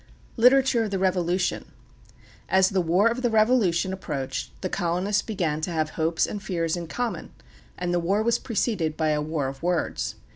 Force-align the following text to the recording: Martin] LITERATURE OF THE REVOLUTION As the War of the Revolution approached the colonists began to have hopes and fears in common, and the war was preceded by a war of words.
Martin] 0.35 0.43
LITERATURE 0.43 0.83
OF 0.85 0.89
THE 0.89 0.97
REVOLUTION 0.97 1.65
As 2.49 2.69
the 2.69 2.81
War 2.81 3.07
of 3.09 3.21
the 3.21 3.29
Revolution 3.29 3.93
approached 3.93 4.51
the 4.63 4.67
colonists 4.67 5.21
began 5.21 5.61
to 5.61 5.69
have 5.69 5.91
hopes 5.91 6.25
and 6.25 6.41
fears 6.41 6.75
in 6.75 6.87
common, 6.87 7.29
and 7.77 7.93
the 7.93 7.99
war 7.99 8.23
was 8.23 8.39
preceded 8.39 8.97
by 8.97 9.09
a 9.09 9.21
war 9.21 9.47
of 9.47 9.61
words. 9.61 10.15